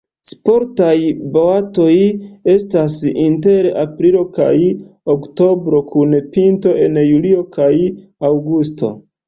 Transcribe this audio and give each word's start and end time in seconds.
Sportaj 0.27 0.93
boatoj 1.35 1.97
estas 2.53 2.95
inter 3.25 3.69
aprilo 3.83 4.25
kaj 4.39 4.55
oktobro 5.17 5.85
kun 5.95 6.19
pinto 6.35 6.77
en 6.89 7.01
julio 7.15 7.49
kaj 7.59 7.73
aŭgusto. 8.35 8.95